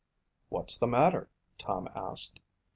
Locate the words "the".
0.79-0.87